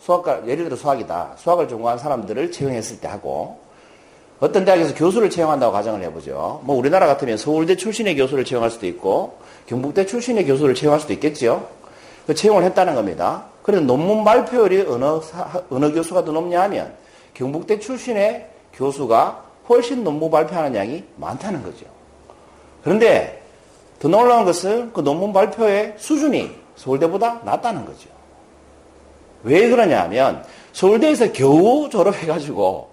수학과 0.00 0.46
예를 0.48 0.64
들어 0.64 0.76
수학이다. 0.76 1.34
수학을 1.36 1.68
전공한 1.68 1.98
사람들을 1.98 2.50
채용했을 2.50 3.00
때 3.00 3.08
하고 3.08 3.58
어떤 4.40 4.64
대학에서 4.64 4.94
교수를 4.94 5.30
채용한다고 5.30 5.72
가정을 5.72 6.02
해보죠. 6.04 6.60
뭐 6.64 6.76
우리나라 6.76 7.06
같으면 7.06 7.36
서울대 7.36 7.76
출신의 7.76 8.16
교수를 8.16 8.44
채용할 8.44 8.70
수도 8.70 8.86
있고 8.86 9.38
경북대 9.66 10.06
출신의 10.06 10.46
교수를 10.46 10.74
채용할 10.74 11.00
수도 11.00 11.12
있겠죠. 11.12 11.68
그 12.26 12.34
채용을 12.34 12.62
했다는 12.64 12.94
겁니다. 12.94 13.44
그래서 13.62 13.82
논문 13.84 14.24
발표율이 14.24 14.86
어느, 14.88 15.20
어느 15.70 15.92
교수가 15.92 16.24
더 16.24 16.32
높냐 16.32 16.62
하면 16.62 16.94
경북대 17.34 17.80
출신의 17.80 18.48
교수가 18.72 19.47
훨씬 19.68 20.02
논문 20.02 20.30
발표하는 20.30 20.74
양이 20.74 21.04
많다는 21.16 21.62
거죠. 21.62 21.86
그런데 22.82 23.42
더 23.98 24.08
놀라운 24.08 24.44
것은 24.44 24.92
그 24.92 25.00
논문 25.00 25.32
발표의 25.32 25.94
수준이 25.96 26.50
서울대보다 26.76 27.40
낮다는 27.44 27.84
거죠. 27.84 28.08
왜 29.42 29.68
그러냐 29.68 30.02
하면 30.02 30.44
서울대에서 30.72 31.32
겨우 31.32 31.88
졸업해가지고 31.90 32.88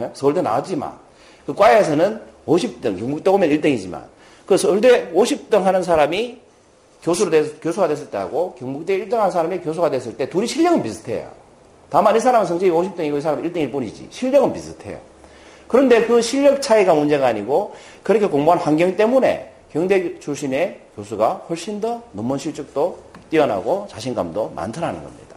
예? 0.00 0.10
서울대 0.14 0.42
나왔지만 0.42 0.92
그 1.46 1.54
과에서는 1.54 2.20
50등, 2.46 2.98
경북대 2.98 3.30
오면 3.30 3.48
1등이지만 3.50 4.02
그 4.46 4.56
서울대 4.56 5.10
50등 5.12 5.62
하는 5.62 5.82
사람이 5.82 6.40
교수로 7.02 7.30
돼, 7.30 7.44
교수가 7.60 7.88
됐을 7.88 8.10
때하고 8.10 8.54
경북대 8.58 8.98
1등 8.98 9.16
하는 9.16 9.30
사람이 9.30 9.58
교수가 9.60 9.90
됐을 9.90 10.16
때 10.16 10.28
둘이 10.28 10.46
실력은 10.46 10.82
비슷해요. 10.82 11.30
다만 11.90 12.14
이 12.16 12.20
사람은 12.20 12.46
성적이 12.46 12.70
50등이고 12.72 13.18
이 13.18 13.20
사람은 13.20 13.50
1등일 13.50 13.72
뿐이지 13.72 14.08
실력은 14.10 14.52
비슷해요. 14.52 14.98
그런데 15.68 16.06
그 16.06 16.20
실력 16.22 16.60
차이가 16.62 16.94
문제가 16.94 17.28
아니고 17.28 17.74
그렇게 18.02 18.26
공부한 18.26 18.58
환경 18.58 18.96
때문에 18.96 19.52
경대 19.72 20.18
출신의 20.18 20.80
교수가 20.96 21.44
훨씬 21.48 21.80
더 21.80 22.02
논문 22.12 22.38
실적도 22.38 22.98
뛰어나고 23.30 23.86
자신감도 23.90 24.52
많더라는 24.56 25.02
겁니다. 25.02 25.36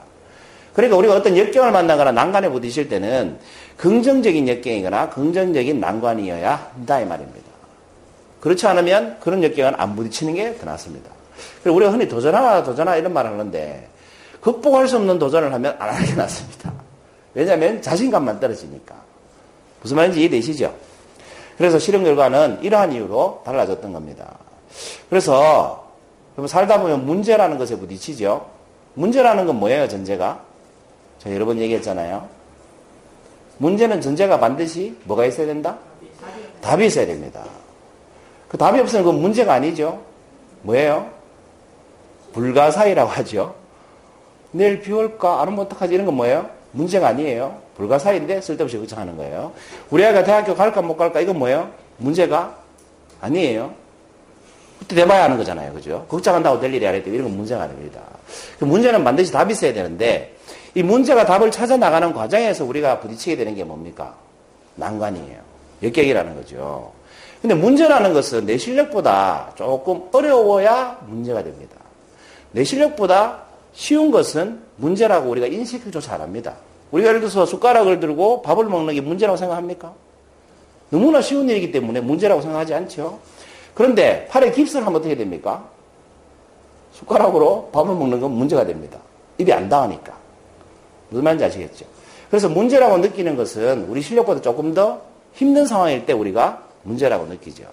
그러니까 0.73 0.97
우리가 0.97 1.15
어떤 1.15 1.37
역경을 1.37 1.71
만나거나 1.71 2.13
난관에 2.13 2.49
부딪힐 2.49 2.87
때는 2.87 3.37
긍정적인 3.75 4.47
역경이거나 4.47 5.09
긍정적인 5.09 5.79
난관이어야 5.79 6.71
한다 6.75 7.01
이 7.01 7.05
말입니다. 7.05 7.51
그렇지 8.39 8.65
않으면 8.67 9.17
그런 9.19 9.43
역경은 9.43 9.73
안 9.77 9.95
부딪히는 9.95 10.33
게 10.35 10.57
더 10.57 10.65
낫습니다. 10.65 11.11
그리고 11.61 11.75
우리가 11.77 11.91
흔히 11.91 12.07
도전하라 12.07 12.63
도전하라 12.63 12.97
이런 12.97 13.13
말을 13.13 13.31
하는데 13.31 13.87
극복할 14.39 14.87
수 14.87 14.95
없는 14.95 15.19
도전을 15.19 15.53
하면 15.53 15.75
안 15.77 15.89
하는 15.89 16.05
게 16.05 16.15
낫습니다. 16.15 16.71
왜냐하면 17.33 17.81
자신감만 17.81 18.39
떨어지니까. 18.39 19.10
무슨 19.81 19.97
말인지 19.97 20.19
이해되시죠? 20.21 20.73
그래서 21.57 21.79
실험 21.79 22.03
결과는 22.03 22.59
이러한 22.61 22.91
이유로 22.93 23.41
달라졌던 23.45 23.93
겁니다. 23.93 24.37
그래서 25.09 25.89
살다 26.47 26.81
보면 26.81 27.05
문제라는 27.05 27.57
것에 27.57 27.77
부딪히죠. 27.77 28.49
문제라는 28.95 29.45
건 29.45 29.59
뭐예요, 29.59 29.87
전제가? 29.87 30.41
제가 31.19 31.35
여러 31.35 31.45
번 31.45 31.59
얘기했잖아요. 31.59 32.27
문제는 33.57 34.01
전제가 34.01 34.39
반드시 34.39 34.97
뭐가 35.03 35.25
있어야 35.25 35.45
된다? 35.45 35.77
답이 36.61 36.85
있어야 36.87 37.05
됩니다. 37.05 37.43
그 38.47 38.57
답이 38.57 38.79
없으면 38.79 39.05
그건 39.05 39.21
문제가 39.21 39.53
아니죠. 39.53 40.01
뭐예요? 40.63 41.09
불가사의라고 42.33 43.09
하죠. 43.09 43.55
내일 44.51 44.81
비 44.81 44.91
올까? 44.91 45.41
안 45.41 45.49
오면 45.49 45.59
어떡하지? 45.65 45.93
이런 45.93 46.05
건 46.05 46.15
뭐예요? 46.15 46.49
문제가 46.71 47.09
아니에요. 47.09 47.60
불가사의인데 47.75 48.41
쓸데없이 48.41 48.77
걱정하는 48.77 49.17
거예요. 49.17 49.53
우리 49.89 50.05
아이가 50.05 50.23
대학교 50.23 50.55
갈까 50.55 50.81
못 50.81 50.97
갈까 50.97 51.21
이건 51.21 51.39
뭐예요? 51.39 51.71
문제가 51.97 52.57
아니에요. 53.21 53.73
그때 54.79 54.95
내봐야 54.95 55.25
하는 55.25 55.37
거잖아요. 55.37 55.73
그죠? 55.73 56.05
걱정한다고 56.09 56.59
될 56.59 56.73
일이 56.73 56.85
아니기 56.87 57.09
이런 57.09 57.25
건 57.25 57.37
문제가 57.37 57.63
아닙니다. 57.63 58.01
그 58.59 58.65
문제는 58.65 59.03
반드시 59.03 59.31
답이 59.31 59.53
있어야 59.53 59.73
되는데 59.73 60.35
이 60.73 60.83
문제가 60.83 61.25
답을 61.25 61.51
찾아 61.51 61.77
나가는 61.77 62.13
과정에서 62.13 62.65
우리가 62.65 62.99
부딪히게 62.99 63.35
되는 63.35 63.55
게 63.55 63.63
뭡니까? 63.63 64.15
난관이에요. 64.75 65.39
역격이라는 65.83 66.35
거죠. 66.35 66.93
근데 67.41 67.55
문제라는 67.55 68.13
것은 68.13 68.45
내 68.45 68.57
실력보다 68.57 69.53
조금 69.55 70.03
어려워야 70.11 70.99
문제가 71.07 71.43
됩니다. 71.43 71.75
내 72.51 72.63
실력보다 72.63 73.43
쉬운 73.73 74.11
것은 74.11 74.61
문제라고 74.77 75.29
우리가 75.29 75.47
인식조차 75.47 76.15
안 76.15 76.21
합니다. 76.21 76.55
우리가 76.91 77.09
예를 77.09 77.19
들어서 77.21 77.45
숟가락을 77.45 77.99
들고 77.99 78.41
밥을 78.41 78.65
먹는 78.65 78.93
게 78.93 79.01
문제라고 79.01 79.37
생각합니까? 79.37 79.93
너무나 80.89 81.21
쉬운 81.21 81.49
일이기 81.49 81.71
때문에 81.71 82.01
문제라고 82.01 82.41
생각하지 82.41 82.73
않죠. 82.73 83.19
그런데 83.73 84.27
팔에 84.27 84.51
깁스를 84.51 84.85
하면 84.85 84.99
어떻게 84.99 85.15
됩니까? 85.15 85.65
숟가락으로 86.93 87.69
밥을 87.71 87.95
먹는 87.95 88.19
건 88.19 88.31
문제가 88.31 88.65
됩니다. 88.65 88.99
입이 89.37 89.51
안 89.53 89.69
닿으니까. 89.69 90.13
무슨 91.09 91.23
말인지 91.23 91.45
아시겠죠? 91.45 91.85
그래서 92.29 92.49
문제라고 92.49 92.97
느끼는 92.97 93.35
것은 93.35 93.85
우리 93.89 94.01
실력보다 94.01 94.41
조금 94.41 94.73
더 94.73 95.01
힘든 95.33 95.65
상황일 95.65 96.05
때 96.05 96.13
우리가 96.13 96.63
문제라고 96.83 97.25
느끼죠. 97.25 97.63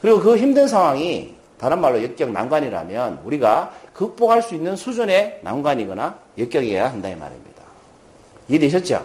그리고 0.00 0.20
그 0.20 0.36
힘든 0.36 0.68
상황이 0.68 1.34
다른 1.58 1.80
말로 1.80 2.02
역경 2.02 2.32
난관이라면 2.32 3.22
우리가 3.24 3.72
극복할 3.92 4.42
수 4.42 4.54
있는 4.54 4.76
수준의 4.76 5.40
난관이거나 5.42 6.18
역경이어야 6.38 6.90
한다 6.90 7.08
이 7.08 7.16
말입니다. 7.16 7.47
이해되셨죠? 8.48 9.04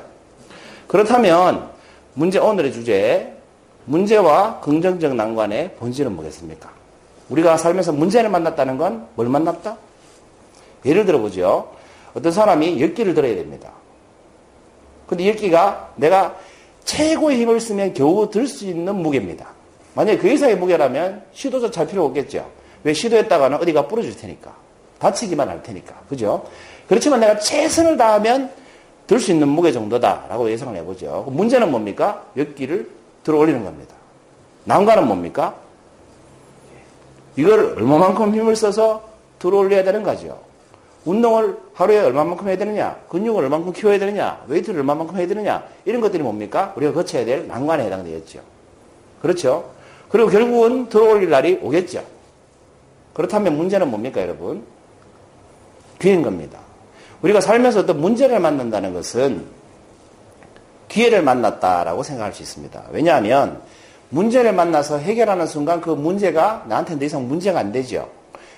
그렇다면 0.87 1.69
문제 2.13 2.39
오늘의 2.39 2.71
주제 2.73 3.33
문제와 3.85 4.59
긍정적 4.61 5.15
난관의 5.15 5.75
본질은 5.75 6.15
뭐겠습니까? 6.15 6.71
우리가 7.29 7.57
살면서 7.57 7.91
문제를 7.93 8.29
만났다는 8.29 8.77
건 8.77 9.07
뭘 9.15 9.27
만났다? 9.29 9.77
예를 10.85 11.05
들어보죠. 11.05 11.71
어떤 12.13 12.31
사람이 12.31 12.79
열기를 12.81 13.13
들어야 13.13 13.35
됩니다. 13.35 13.71
근데 15.07 15.27
열기가 15.27 15.93
내가 15.95 16.35
최고의 16.85 17.39
힘을 17.39 17.59
쓰면 17.59 17.93
겨우 17.93 18.29
들 18.29 18.47
수 18.47 18.65
있는 18.65 18.95
무게입니다. 18.95 19.47
만약에 19.95 20.17
그 20.17 20.27
이상의 20.27 20.57
무게라면 20.57 21.23
시도도 21.33 21.71
잘 21.71 21.87
필요 21.87 22.05
없겠죠. 22.05 22.49
왜 22.83 22.93
시도했다가는 22.93 23.57
어디가 23.59 23.87
부러질 23.87 24.17
테니까. 24.17 24.53
다치기만 24.99 25.47
할 25.47 25.63
테니까. 25.63 25.93
그죠? 26.09 26.45
그렇지만 26.87 27.19
내가 27.21 27.37
최선을 27.39 27.97
다하면 27.97 28.51
들 29.07 29.19
수 29.19 29.31
있는 29.31 29.47
무게 29.49 29.71
정도다라고 29.71 30.49
예상을 30.49 30.75
해보죠. 30.77 31.25
문제는 31.29 31.71
뭡니까? 31.71 32.25
몇기를 32.33 32.89
들어 33.23 33.37
올리는 33.37 33.63
겁니다. 33.63 33.95
난관은 34.65 35.07
뭡니까? 35.07 35.55
이걸 37.35 37.75
얼마만큼 37.77 38.33
힘을 38.33 38.55
써서 38.55 39.09
들어 39.39 39.57
올려야 39.57 39.83
되는 39.83 40.03
거죠. 40.03 40.39
운동을 41.05 41.57
하루에 41.73 41.99
얼마만큼 41.99 42.47
해야 42.47 42.57
되느냐, 42.57 42.97
근육을 43.09 43.43
얼마만큼 43.43 43.73
키워야 43.73 43.99
되느냐, 43.99 44.41
웨이트를 44.47 44.79
얼마만큼 44.79 45.17
해야 45.17 45.27
되느냐, 45.27 45.67
이런 45.83 45.99
것들이 45.99 46.23
뭡니까? 46.23 46.71
우리가 46.77 46.93
거쳐야 46.93 47.25
될 47.25 47.45
난관에 47.47 47.85
해당되겠죠. 47.85 48.39
그렇죠? 49.21 49.71
그리고 50.07 50.29
결국은 50.29 50.87
들어올릴 50.87 51.29
날이 51.29 51.59
오겠죠. 51.61 52.03
그렇다면 53.13 53.57
문제는 53.57 53.89
뭡니까, 53.89 54.21
여러분? 54.21 54.63
기회인 55.99 56.21
겁니다. 56.21 56.59
우리가 57.23 57.41
살면서 57.41 57.81
어떤 57.81 57.99
문제를 57.99 58.39
만난다는 58.39 58.93
것은 58.93 59.45
기회를 60.89 61.23
만났다라고 61.23 62.03
생각할 62.03 62.33
수 62.33 62.43
있습니다. 62.43 62.83
왜냐하면 62.91 63.61
문제를 64.09 64.53
만나서 64.53 64.99
해결하는 64.99 65.47
순간 65.47 65.81
그 65.81 65.89
문제가 65.89 66.63
나한테 66.67 66.99
더 66.99 67.05
이상 67.05 67.27
문제가 67.27 67.59
안 67.59 67.71
되죠. 67.71 68.09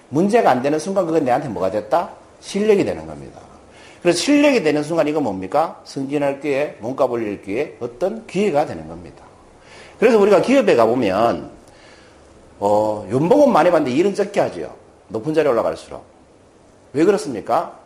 문제가 0.09 0.51
안 0.51 0.61
되는 0.61 0.77
순간 0.79 1.05
그건 1.05 1.23
내한테 1.23 1.47
뭐가 1.47 1.71
됐다? 1.71 2.09
실력이 2.41 2.83
되는 2.83 3.07
겁니다. 3.07 3.39
그래서 4.01 4.19
실력이 4.19 4.63
되는 4.63 4.83
순간 4.83 5.07
이거 5.07 5.21
뭡니까? 5.21 5.81
승진할 5.85 6.41
기회, 6.41 6.75
몸값 6.79 7.09
올릴 7.09 7.41
기회, 7.41 7.75
어떤 7.79 8.27
기회가 8.27 8.65
되는 8.65 8.87
겁니다. 8.87 9.23
그래서 9.97 10.19
우리가 10.19 10.41
기업에 10.41 10.75
가보면, 10.75 11.49
어, 12.59 13.07
연봉은 13.09 13.51
많이 13.51 13.71
받는데 13.71 13.97
일은 13.97 14.13
적게 14.13 14.41
하죠. 14.41 14.75
높은 15.07 15.33
자리에 15.33 15.49
올라갈수록. 15.49 16.03
왜 16.93 17.03
그렇습니까? 17.05 17.84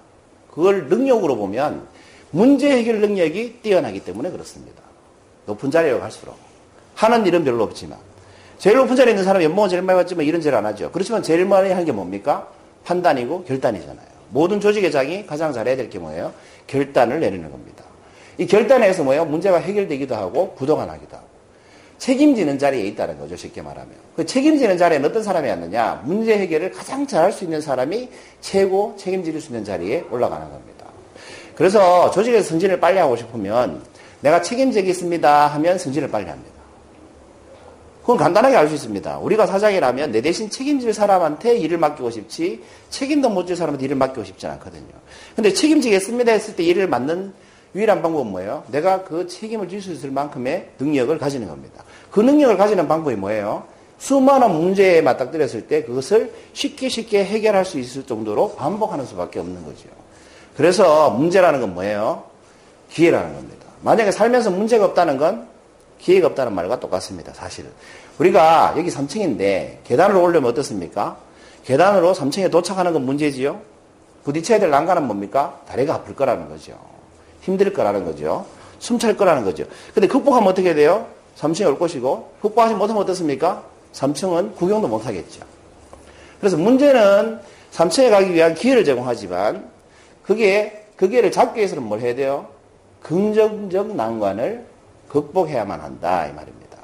그걸 0.51 0.87
능력으로 0.87 1.35
보면 1.35 1.87
문제 2.31 2.69
해결 2.69 2.99
능력이 3.01 3.59
뛰어나기 3.61 4.01
때문에 4.03 4.29
그렇습니다. 4.31 4.81
높은 5.45 5.71
자리에 5.71 5.97
갈수록. 5.99 6.35
하는 6.95 7.25
일은 7.25 7.43
별로 7.43 7.63
없지만. 7.63 7.97
제일 8.57 8.77
높은 8.77 8.95
자리에 8.95 9.13
있는 9.13 9.23
사람이 9.23 9.45
연봉은 9.45 9.69
제일 9.69 9.81
많이 9.81 9.97
받지만 9.97 10.25
일은 10.25 10.41
제일 10.41 10.55
안 10.55 10.65
하죠. 10.65 10.91
그렇지만 10.91 11.23
제일 11.23 11.45
많이 11.45 11.69
하는 11.69 11.85
게 11.85 11.91
뭡니까? 11.91 12.49
판단이고 12.83 13.45
결단이잖아요. 13.45 14.05
모든 14.29 14.59
조직의 14.59 14.91
장이 14.91 15.25
가장 15.25 15.53
잘해야 15.53 15.75
될 15.75 15.89
게 15.89 15.97
뭐예요? 15.97 16.33
결단을 16.67 17.19
내리는 17.19 17.49
겁니다. 17.49 17.83
이 18.37 18.45
결단에서 18.45 19.03
뭐예요? 19.03 19.25
문제가 19.25 19.57
해결되기도 19.59 20.13
하고 20.15 20.53
부도가 20.55 20.85
나기도 20.85 21.15
하고. 21.15 21.27
책임지는 21.99 22.57
자리에 22.57 22.83
있다는 22.87 23.19
거죠. 23.19 23.35
쉽게 23.35 23.61
말하면. 23.61 23.89
그 24.15 24.25
책임지는 24.25 24.77
자리에는 24.77 25.09
어떤 25.09 25.21
사람이 25.21 25.47
왔느냐? 25.49 26.01
문제 26.05 26.37
해결을 26.37 26.71
가장 26.71 27.05
잘할 27.05 27.31
수 27.31 27.43
있는 27.43 27.61
사람이 27.61 28.09
최고 28.41 28.95
책임질 28.97 29.39
수 29.39 29.49
있는 29.49 29.63
자리에 29.63 30.05
올라가는 30.09 30.49
겁니다. 30.49 30.85
그래서 31.55 32.09
조직에서 32.11 32.47
승진을 32.49 32.79
빨리 32.79 32.97
하고 32.99 33.15
싶으면 33.17 33.83
내가 34.21 34.41
책임지겠습니다 34.41 35.47
하면 35.47 35.77
승진을 35.77 36.09
빨리 36.09 36.29
합니다. 36.29 36.59
그건 38.01 38.17
간단하게 38.17 38.55
알 38.55 38.67
수 38.69 38.73
있습니다. 38.75 39.19
우리가 39.19 39.45
사장이라면 39.45 40.11
내 40.11 40.21
대신 40.21 40.49
책임질 40.49 40.93
사람한테 40.93 41.57
일을 41.57 41.77
맡기고 41.77 42.09
싶지 42.09 42.63
책임도 42.89 43.29
못 43.29 43.45
질 43.45 43.55
사람한테 43.55 43.85
일을 43.85 43.97
맡기고 43.97 44.23
싶지 44.23 44.47
않거든요. 44.47 44.87
근데 45.35 45.53
책임지겠습니다 45.53 46.31
했을 46.31 46.55
때 46.55 46.63
일을 46.63 46.87
맡는 46.87 47.33
유일한 47.75 48.01
방법은 48.01 48.31
뭐예요? 48.31 48.63
내가 48.71 49.03
그 49.03 49.27
책임을 49.27 49.69
질 49.69 49.81
수 49.81 49.91
있을 49.91 50.09
만큼의 50.11 50.69
능력을 50.79 51.15
가지는 51.19 51.47
겁니다. 51.47 51.83
그 52.19 52.21
능력을 52.21 52.57
가지는 52.57 52.85
방법이 52.89 53.15
뭐예요? 53.15 53.63
수많은 53.97 54.51
문제에 54.51 55.01
맞닥뜨렸을 55.01 55.67
때 55.67 55.83
그것을 55.83 56.33
쉽게 56.51 56.89
쉽게 56.89 57.23
해결할 57.23 57.63
수 57.63 57.79
있을 57.79 58.05
정도로 58.05 58.55
반복하는 58.55 59.05
수밖에 59.05 59.39
없는 59.39 59.63
거죠. 59.63 59.87
그래서 60.57 61.11
문제라는 61.11 61.61
건 61.61 61.73
뭐예요? 61.75 62.23
기회라는 62.91 63.33
겁니다. 63.35 63.67
만약에 63.83 64.11
살면서 64.11 64.51
문제가 64.51 64.83
없다는 64.83 65.17
건 65.17 65.47
기회가 65.97 66.27
없다는 66.27 66.53
말과 66.53 66.81
똑같습니다. 66.81 67.33
사실은. 67.33 67.69
우리가 68.17 68.73
여기 68.75 68.89
3층인데 68.89 69.77
계단을 69.85 70.17
오르려면 70.17 70.51
어떻습니까? 70.51 71.15
계단으로 71.63 72.11
3층에 72.11 72.51
도착하는 72.51 72.91
건 72.91 73.05
문제지요. 73.05 73.61
부딪혀야 74.25 74.59
될 74.59 74.69
난간은 74.69 75.07
뭡니까? 75.07 75.61
다리가 75.69 75.93
아플 75.93 76.15
거라는 76.17 76.49
거죠. 76.49 76.73
힘들 77.43 77.71
거라는 77.71 78.03
거죠. 78.03 78.45
숨 78.79 78.99
찰 78.99 79.15
거라는 79.15 79.45
거죠. 79.45 79.63
근데 79.93 80.07
극복하면 80.09 80.49
어떻게 80.49 80.73
돼요? 80.73 81.07
3층에 81.39 81.67
올 81.67 81.79
것이고 81.79 82.33
극복하지 82.41 82.75
못하면 82.75 83.01
어떻습니까? 83.03 83.63
3층은 83.93 84.55
구경도 84.55 84.87
못 84.87 85.05
하겠죠. 85.05 85.41
그래서 86.39 86.57
문제는 86.57 87.39
3층에 87.71 88.09
가기 88.09 88.33
위한 88.33 88.55
기회를 88.55 88.83
제공하지만 88.83 89.69
그게 90.23 90.85
그 90.95 91.07
기회를 91.07 91.31
잡기 91.31 91.59
위해서는 91.59 91.83
뭘 91.83 92.01
해야 92.01 92.13
돼요? 92.13 92.47
긍정적 93.03 93.95
난관을 93.95 94.65
극복해야만 95.07 95.79
한다 95.79 96.27
이 96.27 96.33
말입니다. 96.33 96.77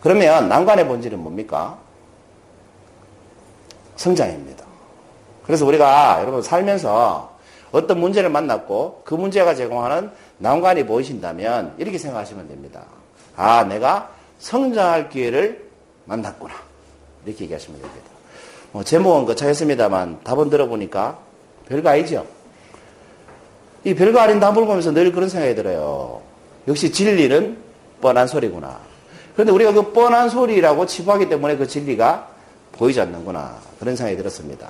그러면 0.00 0.48
난관의 0.48 0.86
본질은 0.86 1.18
뭡니까? 1.18 1.78
성장입니다. 3.96 4.64
그래서 5.44 5.66
우리가 5.66 6.18
여러분 6.20 6.42
살면서 6.42 7.36
어떤 7.72 8.00
문제를 8.00 8.30
만났고 8.30 9.02
그 9.04 9.14
문제가 9.14 9.54
제공하는 9.54 10.10
난관이 10.38 10.86
보이신다면 10.86 11.74
이렇게 11.78 11.98
생각하시면 11.98 12.48
됩니다. 12.48 12.84
아, 13.38 13.62
내가 13.62 14.10
성장할 14.40 15.08
기회를 15.08 15.64
만났구나. 16.04 16.54
이렇게 17.24 17.44
얘기하시면 17.44 17.80
됩니다. 17.80 18.06
뭐 18.72 18.82
제목은 18.82 19.26
거창했습니다만 19.26 20.20
답은 20.24 20.50
들어보니까 20.50 21.18
별거 21.68 21.90
아니죠? 21.90 22.26
이 23.84 23.94
별거 23.94 24.18
아닌 24.18 24.40
답을 24.40 24.66
보면서 24.66 24.90
늘 24.92 25.12
그런 25.12 25.28
생각이 25.28 25.54
들어요. 25.54 26.20
역시 26.66 26.90
진리는 26.90 27.56
뻔한 28.00 28.26
소리구나. 28.26 28.78
그런데 29.34 29.52
우리가 29.52 29.72
그 29.72 29.92
뻔한 29.92 30.28
소리라고 30.28 30.86
치부하기 30.86 31.28
때문에 31.28 31.56
그 31.56 31.68
진리가 31.68 32.28
보이지 32.72 33.00
않는구나. 33.00 33.56
그런 33.78 33.94
생각이 33.94 34.16
들었습니다. 34.16 34.68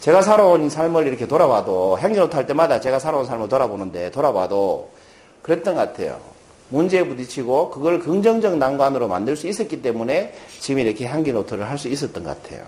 제가 0.00 0.20
살아온 0.20 0.68
삶을 0.68 1.06
이렇게 1.06 1.26
돌아봐도 1.26 1.98
행진호트 1.98 2.36
할 2.36 2.46
때마다 2.46 2.78
제가 2.78 2.98
살아온 2.98 3.24
삶을 3.24 3.48
돌아보는데 3.48 4.10
돌아봐도 4.10 4.90
그랬던 5.40 5.74
것 5.74 5.80
같아요. 5.80 6.20
문제에 6.72 7.04
부딪히고 7.06 7.70
그걸 7.70 8.00
긍정적 8.00 8.56
난관으로 8.56 9.06
만들 9.06 9.36
수 9.36 9.46
있었기 9.46 9.82
때문에 9.82 10.32
지금 10.58 10.80
이렇게 10.80 11.06
향기노트를 11.06 11.68
할 11.68 11.78
수 11.78 11.88
있었던 11.88 12.24
것 12.24 12.42
같아요. 12.42 12.64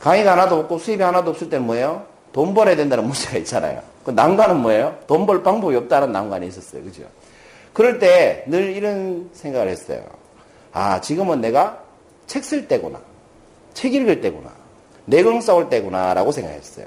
강의가 0.00 0.32
하나도 0.32 0.56
없고 0.60 0.78
수입이 0.78 1.02
하나도 1.02 1.30
없을 1.32 1.50
때는 1.50 1.66
뭐예요? 1.66 2.06
돈 2.32 2.54
벌어야 2.54 2.76
된다는 2.76 3.04
문제가 3.04 3.36
있잖아요. 3.38 3.82
그 4.04 4.10
난관은 4.12 4.56
뭐예요? 4.58 4.96
돈 5.06 5.26
벌 5.26 5.42
방법이 5.42 5.74
없다는 5.76 6.12
난관이 6.12 6.46
있었어요. 6.46 6.82
그죠? 6.84 7.02
그럴 7.72 7.98
때 7.98 8.44
늘 8.46 8.74
이런 8.76 9.28
생각을 9.32 9.68
했어요. 9.68 10.04
아, 10.72 11.00
지금은 11.00 11.40
내가 11.40 11.82
책 12.26 12.44
쓸 12.44 12.68
때구나. 12.68 13.00
책 13.74 13.94
읽을 13.94 14.20
때구나. 14.20 14.50
내공 15.06 15.40
싸울 15.40 15.68
때구나. 15.68 16.14
라고 16.14 16.30
생각했어요. 16.30 16.86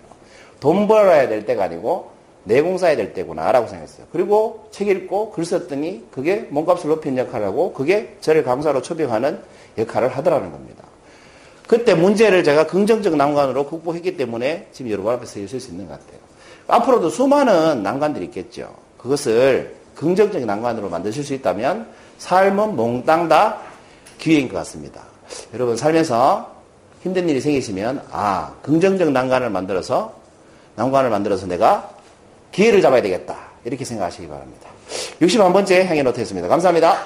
돈 0.60 0.88
벌어야 0.88 1.28
될 1.28 1.46
때가 1.46 1.66
아니고 1.66 2.12
내공 2.44 2.78
쌓아야 2.78 2.96
될 2.96 3.14
때구나. 3.14 3.52
라고 3.52 3.68
생각했어요. 3.68 4.08
그리고 4.12 4.68
책 4.72 4.88
읽고 4.88 5.32
글 5.32 5.46
썼더니 5.46 6.08
그게 6.12 6.48
몸값을 6.50 6.90
높이는 6.90 7.18
역할을 7.18 7.48
하고 7.48 7.74
그게 7.74 8.16
저를 8.22 8.44
강사로 8.44 8.82
초빙하는 8.82 9.40
역할을 9.78 10.10
하더라는 10.10 10.52
겁니다. 10.52 10.84
그때 11.68 11.94
문제를 11.94 12.44
제가 12.44 12.68
긍정적 12.68 13.16
난관으로 13.16 13.68
극복했기 13.68 14.18
때문에 14.18 14.68
지금 14.74 14.92
여러분 14.92 15.14
앞에 15.14 15.26
서 15.26 15.40
있을 15.40 15.60
수 15.60 15.72
있는 15.72 15.88
것 15.88 16.00
같아요. 16.00 16.20
앞으로도 16.68 17.10
수많은 17.10 17.84
난관들이 17.84 18.26
있겠죠. 18.26 18.74
그것을 18.98 19.76
긍정적 19.96 20.44
난관으로 20.44 20.90
만드실 20.90 21.24
수 21.24 21.34
있다면 21.34 21.88
삶은 22.18 22.76
몽땅 22.76 23.30
다 23.30 23.60
기회인 24.18 24.50
것 24.50 24.58
같습니다. 24.58 25.02
여러분 25.54 25.78
살면서 25.78 26.52
힘든 27.04 27.28
일이 27.30 27.42
생기시면 27.42 28.04
아 28.12 28.54
긍정적 28.62 29.12
난관을 29.12 29.50
만들어서 29.50 30.14
난관을 30.76 31.10
만들어서 31.10 31.48
내가 31.48 31.91
기회를 32.52 32.82
잡아야 32.82 33.02
되겠다 33.02 33.36
이렇게 33.64 33.86
생각하시기 33.86 34.28
바랍니다. 34.28 34.70
61번째 35.22 35.86
행위 35.86 36.04
노트였습니다. 36.04 36.48
감사합니다. 36.48 36.98